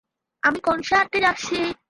আমি 0.43 0.59
কনসার্টে 0.59 1.17
যাচ্ছি। 1.19 1.57